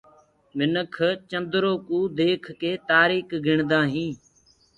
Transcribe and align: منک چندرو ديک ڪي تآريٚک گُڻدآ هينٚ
منک 0.57 0.97
چندرو 1.29 1.73
ديک 2.17 2.43
ڪي 2.61 2.71
تآريٚک 2.89 3.29
گُڻدآ 3.45 3.79
هينٚ 3.93 4.17